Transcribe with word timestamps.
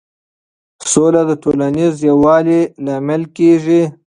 سوله 0.91 1.21
د 1.29 1.31
ټولنیز 1.43 1.93
یووالي 2.09 2.61
لامل 2.85 3.23
کېږي. 3.37 3.81